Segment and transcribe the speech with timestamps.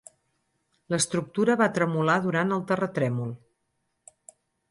[0.93, 3.37] L'estructura va tremolar durant el terratrèmol.